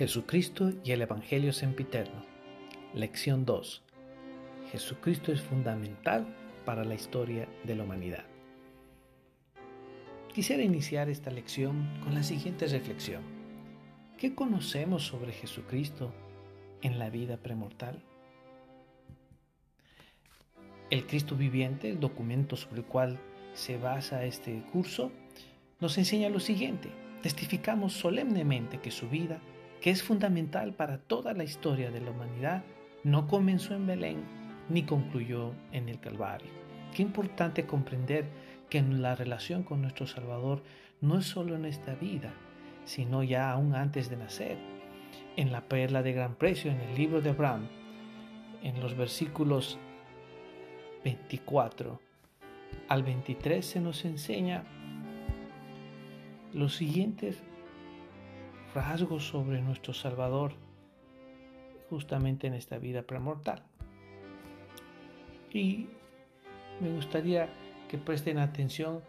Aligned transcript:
Jesucristo 0.00 0.72
y 0.82 0.92
el 0.92 1.02
Evangelio 1.02 1.52
sempiterno. 1.52 2.24
Lección 2.94 3.44
2. 3.44 3.82
Jesucristo 4.72 5.30
es 5.30 5.42
fundamental 5.42 6.26
para 6.64 6.84
la 6.84 6.94
historia 6.94 7.46
de 7.64 7.74
la 7.76 7.84
humanidad. 7.84 8.24
Quisiera 10.32 10.62
iniciar 10.62 11.10
esta 11.10 11.30
lección 11.30 11.86
con 12.02 12.14
la 12.14 12.22
siguiente 12.22 12.66
reflexión. 12.66 13.20
¿Qué 14.16 14.34
conocemos 14.34 15.04
sobre 15.04 15.32
Jesucristo 15.32 16.14
en 16.80 16.98
la 16.98 17.10
vida 17.10 17.36
premortal? 17.36 18.02
El 20.88 21.06
Cristo 21.06 21.36
viviente, 21.36 21.90
el 21.90 22.00
documento 22.00 22.56
sobre 22.56 22.80
el 22.80 22.86
cual 22.86 23.18
se 23.52 23.76
basa 23.76 24.24
este 24.24 24.62
curso, 24.72 25.12
nos 25.78 25.98
enseña 25.98 26.30
lo 26.30 26.40
siguiente. 26.40 26.88
Testificamos 27.20 27.92
solemnemente 27.92 28.78
que 28.78 28.90
su 28.90 29.06
vida, 29.10 29.42
que 29.80 29.90
es 29.90 30.02
fundamental 30.02 30.74
para 30.74 30.98
toda 30.98 31.32
la 31.32 31.44
historia 31.44 31.90
de 31.90 32.00
la 32.00 32.10
humanidad, 32.10 32.64
no 33.02 33.26
comenzó 33.26 33.74
en 33.74 33.86
Belén 33.86 34.24
ni 34.68 34.82
concluyó 34.82 35.52
en 35.72 35.88
el 35.88 36.00
Calvario. 36.00 36.50
Qué 36.94 37.02
importante 37.02 37.66
comprender 37.66 38.26
que 38.68 38.82
la 38.82 39.14
relación 39.14 39.62
con 39.62 39.82
nuestro 39.82 40.06
Salvador 40.06 40.62
no 41.00 41.18
es 41.18 41.26
solo 41.26 41.56
en 41.56 41.64
esta 41.64 41.94
vida, 41.94 42.32
sino 42.84 43.22
ya 43.22 43.50
aún 43.50 43.74
antes 43.74 44.10
de 44.10 44.16
nacer. 44.16 44.58
En 45.36 45.50
la 45.50 45.62
perla 45.62 46.02
de 46.02 46.12
gran 46.12 46.34
precio, 46.34 46.70
en 46.70 46.80
el 46.80 46.94
libro 46.94 47.20
de 47.20 47.30
Abraham, 47.30 47.66
en 48.62 48.80
los 48.80 48.96
versículos 48.96 49.78
24 51.04 52.00
al 52.88 53.02
23 53.02 53.64
se 53.64 53.80
nos 53.80 54.04
enseña 54.04 54.64
los 56.52 56.76
siguientes 56.76 57.42
rasgos 58.74 59.26
sobre 59.26 59.60
nuestro 59.60 59.92
Salvador 59.92 60.52
justamente 61.88 62.46
en 62.46 62.54
esta 62.54 62.78
vida 62.78 63.02
premortal. 63.02 63.64
Y 65.52 65.88
me 66.80 66.90
gustaría 66.94 67.48
que 67.88 67.98
presten 67.98 68.38
atención 68.38 69.02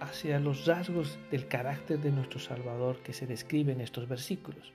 hacia 0.00 0.40
los 0.40 0.66
rasgos 0.66 1.18
del 1.30 1.48
carácter 1.48 2.00
de 2.00 2.12
nuestro 2.12 2.38
Salvador 2.38 3.02
que 3.02 3.12
se 3.12 3.26
describe 3.26 3.72
en 3.72 3.80
estos 3.80 4.08
versículos. 4.08 4.72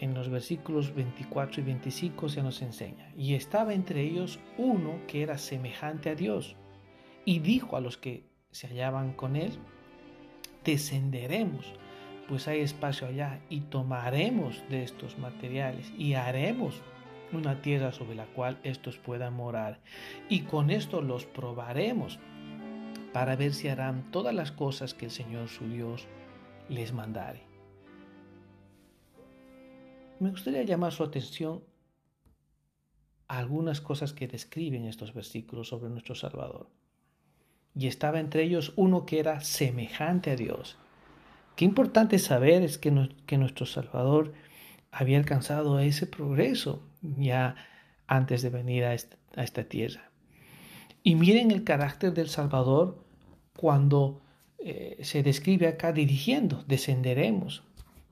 En 0.00 0.14
los 0.14 0.28
versículos 0.28 0.94
24 0.94 1.60
y 1.60 1.64
25 1.64 2.28
se 2.28 2.42
nos 2.42 2.60
enseña, 2.62 3.12
y 3.16 3.34
estaba 3.34 3.74
entre 3.74 4.02
ellos 4.02 4.40
uno 4.58 4.98
que 5.06 5.22
era 5.22 5.38
semejante 5.38 6.10
a 6.10 6.14
Dios, 6.14 6.56
y 7.24 7.38
dijo 7.38 7.76
a 7.76 7.80
los 7.80 7.96
que 7.96 8.26
se 8.50 8.66
hallaban 8.68 9.12
con 9.12 9.36
él, 9.36 9.52
descenderemos, 10.64 11.74
pues 12.28 12.48
hay 12.48 12.60
espacio 12.60 13.06
allá, 13.06 13.40
y 13.48 13.60
tomaremos 13.60 14.62
de 14.68 14.82
estos 14.82 15.18
materiales 15.18 15.92
y 15.98 16.14
haremos 16.14 16.82
una 17.32 17.62
tierra 17.62 17.92
sobre 17.92 18.14
la 18.14 18.26
cual 18.26 18.58
estos 18.62 18.98
puedan 18.98 19.34
morar, 19.34 19.80
y 20.28 20.40
con 20.40 20.70
esto 20.70 21.02
los 21.02 21.26
probaremos 21.26 22.18
para 23.12 23.36
ver 23.36 23.54
si 23.54 23.68
harán 23.68 24.10
todas 24.10 24.34
las 24.34 24.52
cosas 24.52 24.94
que 24.94 25.06
el 25.06 25.10
Señor 25.10 25.48
su 25.48 25.68
Dios 25.68 26.06
les 26.68 26.92
mandare. 26.92 27.42
Me 30.20 30.30
gustaría 30.30 30.62
llamar 30.62 30.92
su 30.92 31.02
atención 31.02 31.62
a 33.28 33.38
algunas 33.38 33.80
cosas 33.80 34.12
que 34.12 34.28
describen 34.28 34.84
estos 34.84 35.12
versículos 35.12 35.68
sobre 35.68 35.90
nuestro 35.90 36.14
Salvador 36.14 36.68
y 37.74 37.88
estaba 37.88 38.20
entre 38.20 38.44
ellos 38.44 38.72
uno 38.76 39.04
que 39.04 39.18
era 39.18 39.40
semejante 39.40 40.30
a 40.30 40.36
Dios. 40.36 40.78
Qué 41.56 41.64
importante 41.64 42.18
saber 42.18 42.62
es 42.62 42.78
que, 42.78 42.90
nuestro 42.90 43.66
Salvador 43.66 44.32
había 44.90 45.18
alcanzado 45.18 45.78
ese 45.78 46.06
progreso 46.06 46.82
ya 47.00 47.54
antes 48.06 48.42
de 48.42 48.50
venir 48.50 48.84
a 48.84 48.94
esta, 48.94 49.64
tierra. 49.64 50.10
Y 51.02 51.14
miren 51.14 51.50
el 51.50 51.64
carácter 51.64 52.12
del 52.12 52.28
Salvador 52.28 53.04
cuando 53.56 54.20
eh, 54.58 54.98
se 55.02 55.22
describe 55.22 55.68
acá 55.68 55.92
dirigiendo, 55.92 56.64
descenderemos, 56.66 57.62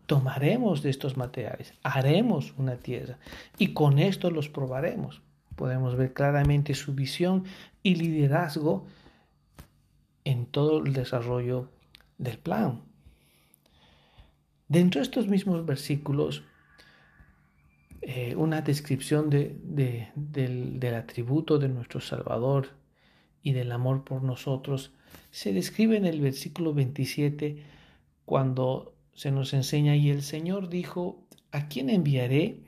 tomaremos 0.06 0.82
de 0.82 0.90
estos 0.90 1.16
materiales, 1.16 1.74
haremos 1.82 2.54
una 2.58 2.76
tierra 2.76 3.18
y 3.58 3.72
con 3.72 3.98
esto 3.98 4.30
los 4.30 4.48
probaremos. 4.48 5.20
Podemos 5.56 5.96
ver 5.96 6.12
claramente 6.12 6.74
su 6.74 6.94
visión 6.94 7.44
y 7.82 7.96
liderazgo 7.96 8.86
en 10.24 10.46
todo 10.46 10.78
el 10.84 10.92
desarrollo 10.92 11.70
del 12.18 12.38
plan. 12.38 12.91
Dentro 14.72 15.00
de 15.00 15.02
estos 15.02 15.28
mismos 15.28 15.66
versículos, 15.66 16.44
eh, 18.00 18.34
una 18.36 18.62
descripción 18.62 19.28
del, 19.28 20.94
atributo 20.96 21.58
de 21.58 21.68
nuestro 21.68 22.00
Salvador 22.00 22.68
y 23.42 23.52
del 23.52 23.70
amor 23.70 24.02
por 24.02 24.22
nosotros 24.22 24.94
se 25.30 25.52
describe 25.52 25.98
en 25.98 26.06
el 26.06 26.22
versículo 26.22 26.72
27 26.72 27.62
cuando 28.24 28.94
se 29.12 29.30
nos 29.30 29.52
enseña 29.52 29.94
y 29.94 30.08
el 30.08 30.22
Señor 30.22 30.70
dijo, 30.70 31.22
¿a 31.50 31.68
quién 31.68 31.90
enviaré? 31.90 32.62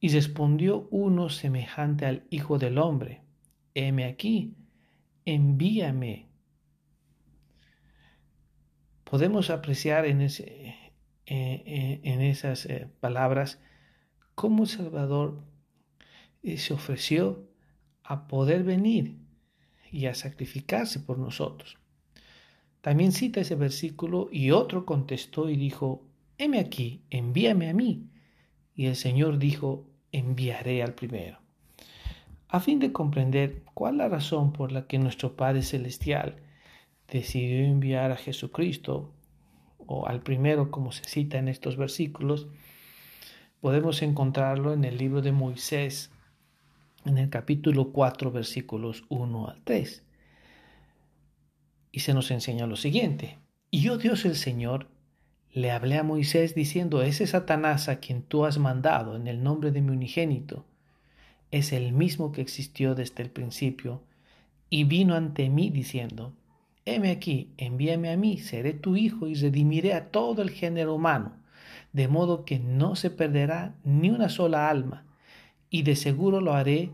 Y 0.00 0.10
respondió 0.10 0.86
uno 0.90 1.30
semejante 1.30 2.04
al 2.04 2.24
Hijo 2.28 2.58
del 2.58 2.76
Hombre, 2.76 3.22
heme 3.72 4.04
aquí, 4.04 4.52
envíame 5.24 6.28
podemos 9.04 9.48
apreciar 9.48 10.04
en, 10.04 10.20
ese, 10.20 10.87
eh, 11.30 11.62
eh, 11.66 12.00
en 12.04 12.22
esas 12.22 12.64
eh, 12.64 12.88
palabras 13.00 13.60
cómo 14.34 14.62
el 14.62 14.68
Salvador 14.70 15.44
se 16.56 16.72
ofreció 16.72 17.46
a 18.02 18.26
poder 18.28 18.64
venir 18.64 19.18
y 19.92 20.06
a 20.06 20.14
sacrificarse 20.14 21.00
por 21.00 21.18
nosotros. 21.18 21.76
También 22.80 23.12
cita 23.12 23.40
ese 23.40 23.56
versículo 23.56 24.30
y 24.32 24.52
otro 24.52 24.86
contestó 24.86 25.50
y 25.50 25.56
dijo, 25.56 26.06
heme 26.38 26.60
aquí, 26.60 27.02
envíame 27.10 27.68
a 27.68 27.74
mí. 27.74 28.08
Y 28.74 28.86
el 28.86 28.96
Señor 28.96 29.38
dijo, 29.38 29.86
enviaré 30.12 30.82
al 30.82 30.94
primero. 30.94 31.40
A 32.48 32.60
fin 32.60 32.78
de 32.78 32.90
comprender 32.90 33.64
cuál 33.74 33.98
la 33.98 34.08
razón 34.08 34.54
por 34.54 34.72
la 34.72 34.86
que 34.86 34.98
nuestro 34.98 35.36
Padre 35.36 35.60
Celestial 35.60 36.36
decidió 37.06 37.66
enviar 37.66 38.12
a 38.12 38.16
Jesucristo, 38.16 39.12
o 39.88 40.06
al 40.06 40.20
primero 40.20 40.70
como 40.70 40.92
se 40.92 41.02
cita 41.04 41.38
en 41.38 41.48
estos 41.48 41.76
versículos, 41.76 42.46
podemos 43.60 44.02
encontrarlo 44.02 44.74
en 44.74 44.84
el 44.84 44.98
libro 44.98 45.22
de 45.22 45.32
Moisés, 45.32 46.10
en 47.06 47.16
el 47.16 47.30
capítulo 47.30 47.90
4, 47.90 48.30
versículos 48.30 49.04
1 49.08 49.48
al 49.48 49.60
3. 49.64 50.04
Y 51.90 52.00
se 52.00 52.12
nos 52.12 52.30
enseña 52.30 52.66
lo 52.66 52.76
siguiente. 52.76 53.38
Y 53.70 53.80
yo 53.80 53.96
Dios 53.96 54.26
el 54.26 54.36
Señor 54.36 54.88
le 55.52 55.70
hablé 55.70 55.96
a 55.96 56.02
Moisés 56.02 56.54
diciendo, 56.54 57.02
ese 57.02 57.26
Satanás 57.26 57.88
a 57.88 57.98
quien 57.98 58.22
tú 58.22 58.44
has 58.44 58.58
mandado 58.58 59.16
en 59.16 59.26
el 59.26 59.42
nombre 59.42 59.70
de 59.72 59.80
mi 59.80 59.90
unigénito, 59.90 60.66
es 61.50 61.72
el 61.72 61.94
mismo 61.94 62.30
que 62.30 62.42
existió 62.42 62.94
desde 62.94 63.22
el 63.22 63.30
principio, 63.30 64.02
y 64.68 64.84
vino 64.84 65.14
ante 65.14 65.48
mí 65.48 65.70
diciendo, 65.70 66.34
heme 66.94 67.10
aquí, 67.10 67.52
envíame 67.56 68.10
a 68.10 68.16
mí, 68.16 68.38
seré 68.38 68.72
tu 68.72 68.96
hijo 68.96 69.26
y 69.26 69.34
redimiré 69.34 69.94
a 69.94 70.10
todo 70.10 70.42
el 70.42 70.50
género 70.50 70.94
humano, 70.94 71.36
de 71.92 72.08
modo 72.08 72.44
que 72.44 72.58
no 72.58 72.96
se 72.96 73.10
perderá 73.10 73.74
ni 73.84 74.10
una 74.10 74.28
sola 74.28 74.68
alma, 74.68 75.06
y 75.70 75.82
de 75.82 75.96
seguro 75.96 76.40
lo 76.40 76.54
haré, 76.54 76.90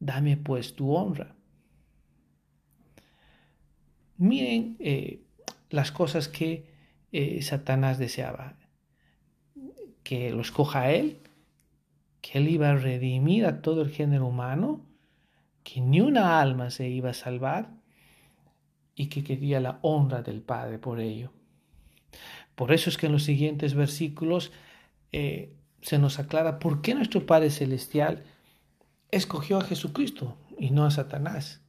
dame 0.00 0.36
pues 0.36 0.74
tu 0.74 0.94
honra. 0.94 1.34
Miren 4.16 4.76
eh, 4.78 5.20
las 5.70 5.90
cosas 5.90 6.28
que 6.28 6.66
eh, 7.12 7.42
Satanás 7.42 7.98
deseaba, 7.98 8.56
que 10.02 10.30
lo 10.30 10.42
escoja 10.42 10.82
a 10.82 10.92
él, 10.92 11.18
que 12.20 12.38
él 12.38 12.48
iba 12.48 12.70
a 12.70 12.76
redimir 12.76 13.46
a 13.46 13.60
todo 13.60 13.82
el 13.82 13.90
género 13.90 14.26
humano, 14.26 14.84
que 15.62 15.80
ni 15.80 16.00
una 16.00 16.40
alma 16.40 16.70
se 16.70 16.88
iba 16.88 17.10
a 17.10 17.14
salvar, 17.14 17.70
y 18.94 19.06
que 19.06 19.24
quería 19.24 19.60
la 19.60 19.78
honra 19.82 20.22
del 20.22 20.42
Padre 20.42 20.78
por 20.78 21.00
ello. 21.00 21.32
Por 22.54 22.72
eso 22.72 22.90
es 22.90 22.96
que 22.96 23.06
en 23.06 23.12
los 23.12 23.24
siguientes 23.24 23.74
versículos 23.74 24.52
eh, 25.12 25.52
se 25.80 25.98
nos 25.98 26.18
aclara 26.18 26.58
por 26.58 26.80
qué 26.80 26.94
nuestro 26.94 27.26
Padre 27.26 27.50
Celestial 27.50 28.24
escogió 29.10 29.58
a 29.58 29.64
Jesucristo 29.64 30.36
y 30.58 30.70
no 30.70 30.84
a 30.84 30.90
Satanás. 30.90 31.60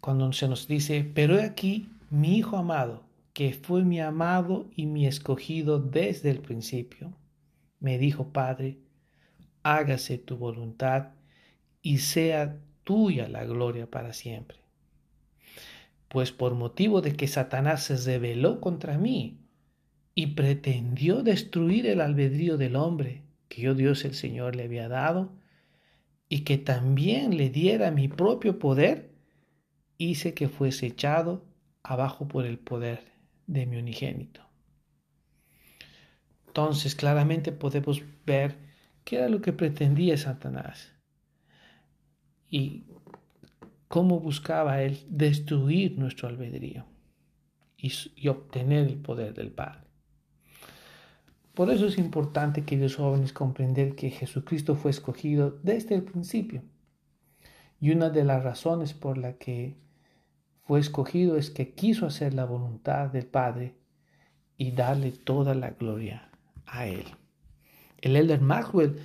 Cuando 0.00 0.32
se 0.32 0.48
nos 0.48 0.66
dice, 0.68 1.10
pero 1.14 1.38
he 1.38 1.44
aquí 1.44 1.90
mi 2.10 2.38
Hijo 2.38 2.56
amado, 2.56 3.04
que 3.34 3.52
fue 3.52 3.84
mi 3.84 4.00
amado 4.00 4.66
y 4.74 4.86
mi 4.86 5.06
escogido 5.06 5.78
desde 5.78 6.30
el 6.30 6.40
principio. 6.40 7.12
Me 7.78 7.98
dijo, 7.98 8.32
Padre, 8.32 8.78
hágase 9.62 10.18
tu 10.18 10.36
voluntad 10.36 11.10
y 11.82 11.98
sea 11.98 12.58
tuya 12.84 13.28
la 13.28 13.44
gloria 13.44 13.88
para 13.88 14.12
siempre 14.12 14.67
pues 16.08 16.32
por 16.32 16.54
motivo 16.54 17.00
de 17.00 17.14
que 17.14 17.28
Satanás 17.28 17.84
se 17.84 17.96
rebeló 17.96 18.60
contra 18.60 18.98
mí 18.98 19.38
y 20.14 20.28
pretendió 20.28 21.22
destruir 21.22 21.86
el 21.86 22.00
albedrío 22.00 22.56
del 22.56 22.76
hombre 22.76 23.22
que 23.48 23.62
yo 23.62 23.74
Dios 23.74 24.04
el 24.04 24.14
Señor 24.14 24.56
le 24.56 24.64
había 24.64 24.88
dado 24.88 25.32
y 26.28 26.40
que 26.40 26.58
también 26.58 27.36
le 27.36 27.50
diera 27.50 27.90
mi 27.90 28.08
propio 28.08 28.58
poder, 28.58 29.10
hice 29.96 30.34
que 30.34 30.48
fuese 30.48 30.86
echado 30.86 31.46
abajo 31.82 32.28
por 32.28 32.44
el 32.44 32.58
poder 32.58 33.12
de 33.46 33.66
mi 33.66 33.76
unigénito. 33.76 34.42
Entonces 36.48 36.94
claramente 36.94 37.52
podemos 37.52 38.02
ver 38.26 38.56
qué 39.04 39.16
era 39.16 39.28
lo 39.28 39.40
que 39.40 39.52
pretendía 39.52 40.16
Satanás 40.18 40.92
y 42.50 42.84
cómo 43.88 44.20
buscaba 44.20 44.82
él 44.82 45.00
destruir 45.08 45.98
nuestro 45.98 46.28
albedrío 46.28 46.84
y, 47.76 48.28
obtener 48.28 48.86
el 48.86 48.98
poder 48.98 49.34
del 49.34 49.50
Padre. 49.50 49.88
Por 51.54 51.70
eso 51.70 51.86
es 51.86 51.98
importante, 51.98 52.64
queridos 52.64 52.96
jóvenes, 52.96 53.32
comprender 53.32 53.96
que 53.96 54.10
Jesucristo 54.10 54.76
fue 54.76 54.90
escogido 54.90 55.58
desde 55.62 55.96
el 55.96 56.04
principio. 56.04 56.62
Y 57.80 57.90
una 57.90 58.10
de 58.10 58.24
las 58.24 58.44
razones 58.44 58.94
por 58.94 59.18
la 59.18 59.38
que 59.38 59.76
fue 60.62 60.78
escogido 60.78 61.36
es 61.36 61.50
que 61.50 61.74
quiso 61.74 62.06
hacer 62.06 62.34
la 62.34 62.44
voluntad 62.44 63.08
del 63.08 63.26
Padre 63.26 63.74
y 64.56 64.72
darle 64.72 65.12
toda 65.12 65.54
la 65.54 65.70
gloria 65.70 66.30
a 66.66 66.86
Él. 66.86 67.04
El 68.00 68.16
elder 68.16 68.40
Maxwell 68.40 68.98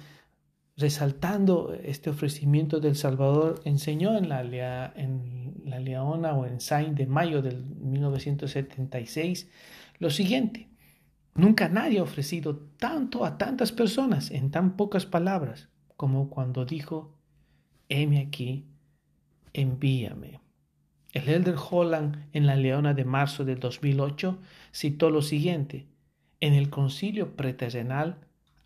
resaltando 0.75 1.73
este 1.83 2.09
ofrecimiento 2.09 2.79
del 2.79 2.95
Salvador, 2.95 3.61
enseñó 3.63 4.17
en 4.17 4.29
la, 4.29 4.41
en 4.95 5.61
la 5.65 5.79
Leona 5.79 6.33
o 6.33 6.45
en 6.45 6.59
Saint 6.59 6.97
de 6.97 7.05
mayo 7.05 7.41
del 7.41 7.63
1976 7.63 9.49
lo 9.99 10.09
siguiente. 10.09 10.69
Nunca 11.35 11.69
nadie 11.69 11.99
ha 11.99 12.03
ofrecido 12.03 12.57
tanto 12.77 13.25
a 13.25 13.37
tantas 13.37 13.71
personas 13.71 14.31
en 14.31 14.51
tan 14.51 14.75
pocas 14.75 15.05
palabras 15.05 15.69
como 15.95 16.29
cuando 16.29 16.65
dijo, 16.65 17.17
heme 17.89 18.19
aquí, 18.19 18.65
envíame. 19.53 20.41
El 21.11 21.29
Elder 21.29 21.55
Holland 21.69 22.27
en 22.33 22.47
la 22.47 22.55
Leona 22.55 22.93
de 22.93 23.05
marzo 23.05 23.45
del 23.45 23.59
2008 23.59 24.39
citó 24.71 25.11
lo 25.11 25.21
siguiente, 25.21 25.87
en 26.39 26.53
el 26.53 26.69
concilio 26.69 27.35
preterrenal 27.35 28.17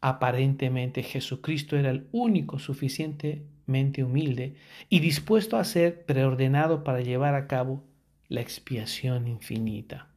Aparentemente 0.02 1.04
Jesucristo 1.04 1.76
era 1.76 1.90
el 1.90 2.08
único 2.12 2.60
suficientemente 2.60 4.04
humilde 4.04 4.56
y 4.90 5.00
dispuesto 5.00 5.58
a 5.58 5.64
ser 5.64 6.06
preordenado 6.06 6.84
para 6.84 7.02
llevar 7.02 7.36
a 7.36 7.48
cabo 7.48 7.84
la 8.30 8.42
expiación 8.42 9.28
infinita. 9.28 10.10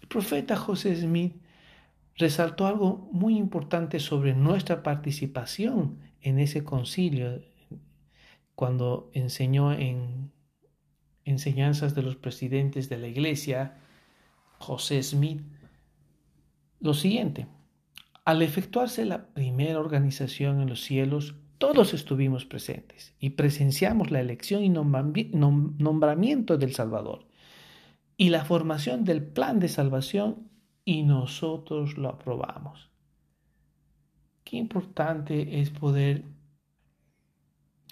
El 0.00 0.08
profeta 0.08 0.56
José 0.56 0.96
Smith 0.96 1.34
resaltó 2.16 2.66
algo 2.66 3.08
muy 3.12 3.36
importante 3.36 4.00
sobre 4.00 4.34
nuestra 4.34 4.82
participación 4.82 6.00
en 6.20 6.38
ese 6.38 6.64
concilio 6.64 7.42
cuando 8.54 9.10
enseñó 9.14 9.72
en 9.72 10.32
enseñanzas 11.24 11.94
de 11.94 12.02
los 12.02 12.16
presidentes 12.16 12.88
de 12.88 12.98
la 12.98 13.08
iglesia, 13.08 13.78
José 14.58 15.02
Smith, 15.02 15.40
lo 16.80 16.94
siguiente. 16.94 17.46
Al 18.24 18.40
efectuarse 18.40 19.04
la 19.04 19.26
primera 19.26 19.78
organización 19.78 20.62
en 20.62 20.70
los 20.70 20.80
cielos, 20.82 21.34
todos 21.58 21.92
estuvimos 21.92 22.46
presentes 22.46 23.14
y 23.18 23.30
presenciamos 23.30 24.10
la 24.10 24.20
elección 24.20 24.64
y 24.64 24.70
nombramiento 24.70 26.56
del 26.56 26.74
Salvador 26.74 27.26
y 28.16 28.30
la 28.30 28.44
formación 28.44 29.04
del 29.04 29.22
plan 29.22 29.60
de 29.60 29.68
salvación 29.68 30.48
y 30.86 31.02
nosotros 31.02 31.98
lo 31.98 32.08
aprobamos. 32.08 32.90
Qué 34.44 34.56
importante 34.56 35.60
es 35.60 35.70
poder 35.70 36.24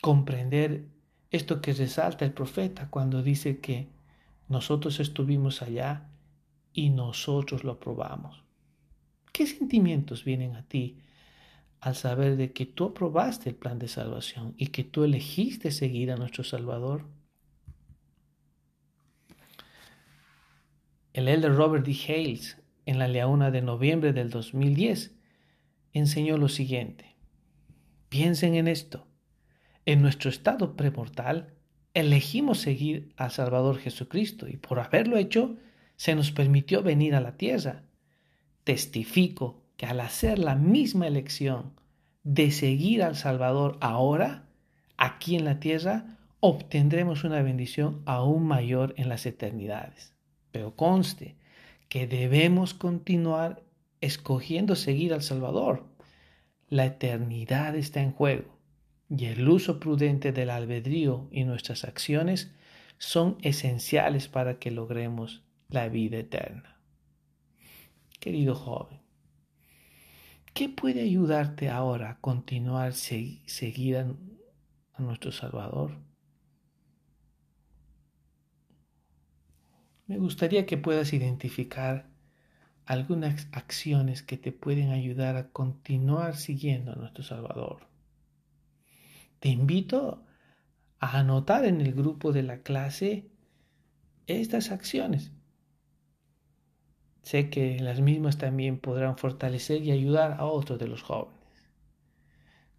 comprender 0.00 0.86
esto 1.30 1.60
que 1.60 1.72
resalta 1.72 2.24
el 2.24 2.32
profeta 2.32 2.88
cuando 2.88 3.22
dice 3.22 3.60
que 3.60 3.88
nosotros 4.48 4.98
estuvimos 5.00 5.60
allá 5.62 6.10
y 6.72 6.90
nosotros 6.90 7.64
lo 7.64 7.72
aprobamos. 7.72 8.42
¿Qué 9.32 9.46
sentimientos 9.46 10.24
vienen 10.24 10.56
a 10.56 10.62
ti 10.68 10.98
al 11.80 11.96
saber 11.96 12.36
de 12.36 12.52
que 12.52 12.66
tú 12.66 12.84
aprobaste 12.84 13.48
el 13.48 13.56
plan 13.56 13.78
de 13.78 13.88
salvación 13.88 14.54
y 14.58 14.66
que 14.68 14.84
tú 14.84 15.04
elegiste 15.04 15.70
seguir 15.70 16.12
a 16.12 16.16
nuestro 16.16 16.44
Salvador? 16.44 17.06
El 21.14 21.28
elder 21.28 21.54
Robert 21.54 21.84
D. 21.86 21.96
Hales, 22.08 22.58
en 22.84 22.98
la 22.98 23.08
Leona 23.08 23.50
de 23.50 23.62
noviembre 23.62 24.12
del 24.12 24.28
2010, 24.28 25.14
enseñó 25.94 26.36
lo 26.36 26.48
siguiente. 26.48 27.16
Piensen 28.10 28.54
en 28.54 28.68
esto. 28.68 29.06
En 29.86 30.02
nuestro 30.02 30.28
estado 30.28 30.76
premortal, 30.76 31.54
elegimos 31.94 32.58
seguir 32.58 33.12
al 33.16 33.30
Salvador 33.30 33.78
Jesucristo 33.78 34.46
y 34.46 34.56
por 34.56 34.78
haberlo 34.78 35.16
hecho, 35.16 35.56
se 35.96 36.14
nos 36.14 36.32
permitió 36.32 36.82
venir 36.82 37.14
a 37.14 37.20
la 37.20 37.36
tierra 37.36 37.84
testifico 38.64 39.62
que 39.76 39.86
al 39.86 40.00
hacer 40.00 40.38
la 40.38 40.54
misma 40.54 41.06
elección 41.06 41.72
de 42.22 42.50
seguir 42.50 43.02
al 43.02 43.16
Salvador 43.16 43.78
ahora, 43.80 44.44
aquí 44.96 45.34
en 45.36 45.44
la 45.44 45.58
tierra, 45.58 46.18
obtendremos 46.40 47.24
una 47.24 47.42
bendición 47.42 48.02
aún 48.06 48.46
mayor 48.46 48.94
en 48.96 49.08
las 49.08 49.26
eternidades. 49.26 50.14
Pero 50.52 50.76
conste 50.76 51.36
que 51.88 52.06
debemos 52.06 52.74
continuar 52.74 53.62
escogiendo 54.00 54.76
seguir 54.76 55.12
al 55.14 55.22
Salvador. 55.22 55.84
La 56.68 56.86
eternidad 56.86 57.76
está 57.76 58.00
en 58.00 58.12
juego 58.12 58.58
y 59.10 59.26
el 59.26 59.46
uso 59.48 59.78
prudente 59.78 60.32
del 60.32 60.50
albedrío 60.50 61.28
y 61.30 61.44
nuestras 61.44 61.84
acciones 61.84 62.50
son 62.98 63.36
esenciales 63.42 64.28
para 64.28 64.58
que 64.58 64.70
logremos 64.70 65.42
la 65.68 65.88
vida 65.88 66.18
eterna 66.18 66.71
querido 68.22 68.54
joven? 68.54 69.00
¿Qué 70.54 70.68
puede 70.68 71.02
ayudarte 71.02 71.68
ahora 71.68 72.10
a 72.10 72.20
continuar 72.20 72.92
seguir 72.92 73.96
a, 73.96 74.06
a 74.94 75.02
nuestro 75.02 75.32
Salvador? 75.32 75.90
Me 80.06 80.18
gustaría 80.18 80.66
que 80.66 80.76
puedas 80.76 81.12
identificar 81.12 82.06
algunas 82.84 83.48
acciones 83.50 84.22
que 84.22 84.36
te 84.36 84.52
pueden 84.52 84.90
ayudar 84.90 85.36
a 85.36 85.50
continuar 85.50 86.36
siguiendo 86.36 86.92
a 86.92 86.96
nuestro 86.96 87.24
Salvador. 87.24 87.88
Te 89.40 89.48
invito 89.48 90.24
a 91.00 91.18
anotar 91.18 91.64
en 91.64 91.80
el 91.80 91.92
grupo 91.92 92.32
de 92.32 92.44
la 92.44 92.62
clase 92.62 93.26
estas 94.28 94.70
acciones 94.70 95.32
Sé 97.22 97.50
que 97.50 97.78
las 97.78 98.00
mismas 98.00 98.36
también 98.36 98.78
podrán 98.78 99.16
fortalecer 99.16 99.82
y 99.82 99.92
ayudar 99.92 100.32
a 100.38 100.44
otros 100.44 100.78
de 100.78 100.88
los 100.88 101.02
jóvenes. 101.02 101.40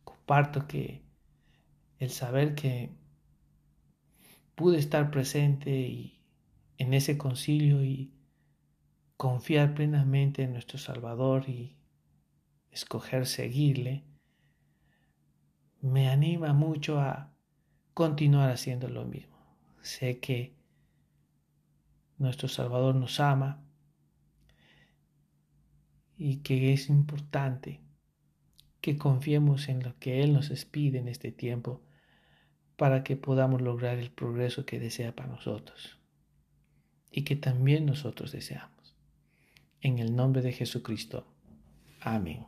Comparto 0.04 0.68
que 0.68 1.02
el 2.00 2.10
saber 2.10 2.54
que 2.54 2.92
pude 4.56 4.78
estar 4.78 5.12
presente 5.12 6.20
en 6.78 6.94
ese 6.94 7.18
concilio 7.18 7.84
y 7.84 8.14
confiar 9.16 9.74
plenamente 9.74 10.44
en 10.44 10.52
nuestro 10.52 10.78
Salvador 10.78 11.48
y 11.48 11.78
escoger 12.70 13.26
seguirle, 13.26 14.04
me 15.80 16.10
anima 16.10 16.54
mucho 16.54 17.00
a 17.00 17.32
continuar 17.94 18.52
haciendo 18.52 18.90
lo 18.90 19.06
mismo. 19.06 19.38
Sé 19.82 20.20
que 20.20 20.56
nuestro 22.18 22.48
Salvador 22.48 22.96
nos 22.96 23.20
ama 23.20 23.63
y 26.18 26.38
que 26.38 26.74
es 26.74 26.90
importante 26.90 27.80
que 28.82 28.98
confiemos 28.98 29.70
en 29.70 29.82
lo 29.82 29.98
que 30.00 30.24
Él 30.24 30.34
nos 30.34 30.50
pide 30.66 31.00
en 31.00 31.08
este 31.08 31.32
tiempo 31.32 31.82
para 32.76 33.04
que 33.04 33.16
podamos 33.16 33.62
lograr 33.62 33.98
el 33.98 34.12
progreso 34.12 34.66
que 34.66 34.80
desea 34.80 35.16
para 35.16 35.30
nosotros 35.30 35.98
y 37.12 37.24
que 37.24 37.36
también 37.36 37.86
nosotros 37.86 38.32
deseamos. 38.32 38.96
En 39.82 40.00
el 40.00 40.16
nombre 40.16 40.42
de 40.42 40.52
Jesucristo. 40.52 41.26
Amén. 42.02 42.46